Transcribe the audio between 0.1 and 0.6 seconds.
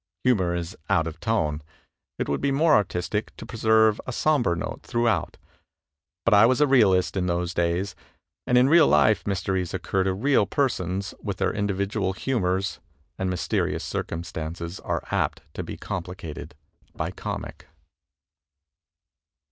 Humor